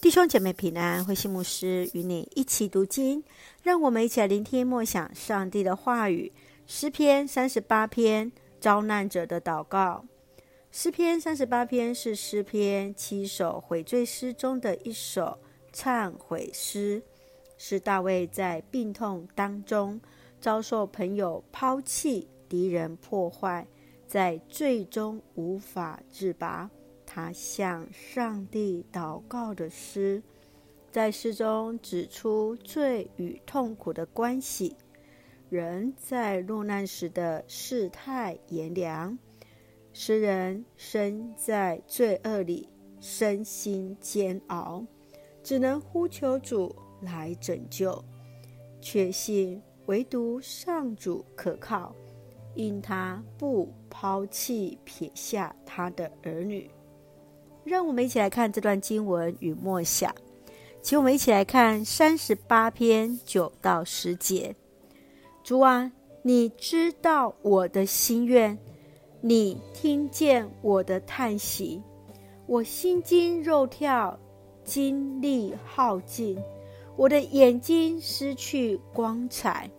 [0.00, 3.22] 弟兄姐妹平安，慧馨牧师与你一起读经，
[3.62, 6.32] 让我们一起来聆听默想上帝的话语。
[6.66, 10.06] 诗篇三十八篇，遭难者的祷告。
[10.72, 15.38] 诗篇三十八篇是诗篇七首悔罪诗中的一首
[15.70, 17.02] 忏悔诗，
[17.58, 20.00] 是大卫在病痛当中
[20.40, 23.66] 遭受朋友抛弃、敌人破坏，
[24.06, 26.70] 在最终无法自拔。
[27.12, 30.22] 他向上帝祷告的诗，
[30.92, 34.76] 在诗中指出罪与痛苦的关系，
[35.48, 39.18] 人在落难时的世态炎凉，
[39.92, 42.68] 诗人身在罪恶里，
[43.00, 44.86] 身心煎熬，
[45.42, 48.04] 只能呼求主来拯救，
[48.80, 51.92] 确信唯独上主可靠，
[52.54, 56.70] 因他不抛弃撇下他的儿女。
[57.64, 60.14] 让我们一起来看这段经文与默想，
[60.82, 64.54] 请我们一起来看三十八篇九到十节。
[65.44, 68.58] 主啊，你知道我的心愿，
[69.20, 71.82] 你听见我的叹息，
[72.46, 74.18] 我心惊肉跳，
[74.64, 76.38] 精力耗尽，
[76.96, 79.70] 我的眼睛失去光彩。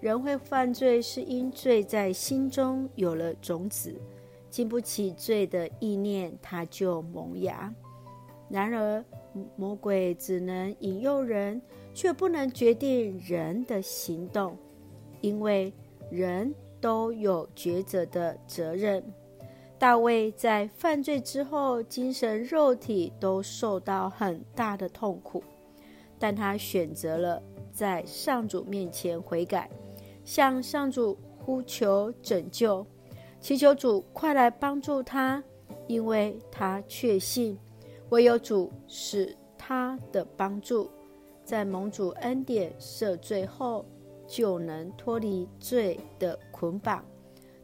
[0.00, 3.94] 人会犯罪，是因罪在心中有了种子。
[4.54, 7.74] 经不起罪的意念，它就萌芽。
[8.48, 9.04] 然而，
[9.56, 11.60] 魔鬼只能引诱人，
[11.92, 14.56] 却不能决定人的行动，
[15.20, 15.72] 因为
[16.08, 19.02] 人都有抉择的责任。
[19.76, 25.42] 大卫在犯罪之后，精神、肉体都受到很大的痛苦，
[26.16, 29.68] 但他选择了在上主面前悔改，
[30.24, 32.86] 向上主呼求拯救。
[33.44, 35.44] 祈求主快来帮助他，
[35.86, 37.58] 因为他确信
[38.08, 40.90] 唯有主是他的帮助，
[41.44, 43.84] 在蒙主恩典赦罪后，
[44.26, 47.04] 就能脱离罪的捆绑，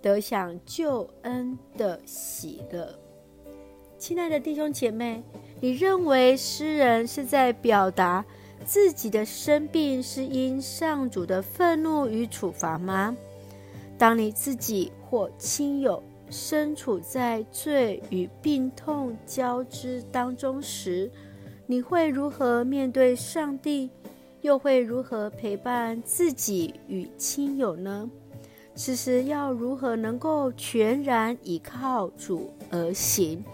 [0.00, 2.98] 得享救恩的喜乐。
[3.98, 5.22] 亲爱的弟兄姐妹，
[5.60, 8.24] 你认为诗人是在表达
[8.64, 13.14] 自己的生病是因上主的愤怒与处罚吗？
[13.98, 21.08] 当你自己或亲友身处在罪与病痛交织当中时，
[21.64, 23.88] 你会如何面对上帝？
[24.42, 28.10] 又会如何陪伴自己与亲友呢？
[28.74, 33.44] 此时要如何能够全然依靠主而行？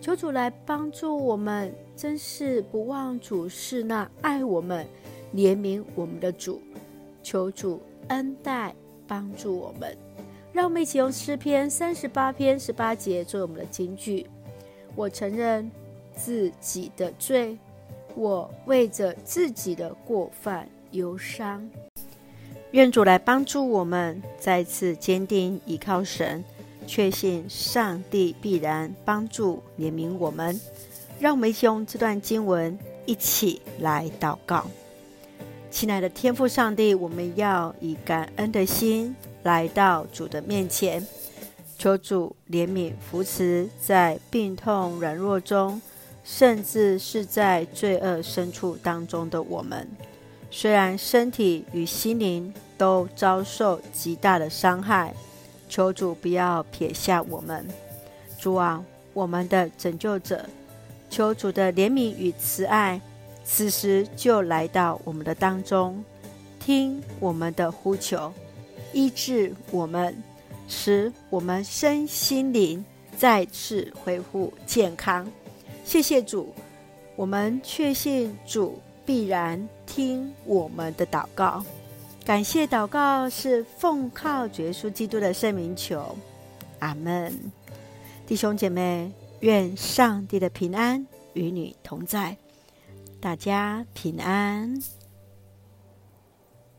[0.00, 4.86] 求主来帮助我们，真是不忘主是那爱我们、
[5.34, 6.62] 怜悯我们的主。
[7.22, 8.74] 求主恩待。
[9.06, 9.94] 帮助我们，
[10.54, 14.24] 让我们一起用诗篇三十八篇十八节作为我们的金句。
[14.94, 15.68] 我承认
[16.14, 17.58] 自己的罪，
[18.14, 21.68] 我为着自己的过犯忧伤。
[22.70, 26.44] 愿主来帮助我们，再次坚定依靠神，
[26.86, 30.58] 确信上帝必然帮助怜悯我们。
[31.18, 34.64] 让我们一起用这段经文一起来祷告。
[35.68, 41.06] 亲爱的天父上帝，我们要以感恩的心来到主的面前，
[41.78, 45.80] 求主怜悯扶持在病痛软弱中，
[46.24, 49.88] 甚至是在罪恶深处当中的我们。
[50.50, 55.14] 虽然身体与心灵都遭受极大的伤害，
[55.68, 57.66] 求主不要撇下我们。
[58.38, 60.48] 主啊，我们的拯救者，
[61.10, 63.00] 求主的怜悯与慈爱。
[63.44, 66.02] 此时就来到我们的当中，
[66.58, 68.32] 听我们的呼求，
[68.94, 70.16] 医治我们，
[70.68, 72.82] 使我们身心灵
[73.18, 75.30] 再次恢复健康。
[75.84, 76.54] 谢谢主，
[77.16, 81.62] 我们确信主必然听我们的祷告。
[82.24, 86.16] 感谢祷告是奉靠主耶稣基督的圣名求，
[86.78, 87.38] 阿门。
[88.26, 92.34] 弟兄姐妹，愿上帝的平安与你同在。
[93.20, 94.80] 大家平安。